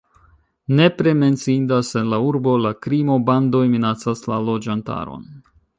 [0.79, 5.33] Nepre menciindas en la urbo la krimo, bandoj minacas la loĝantaron.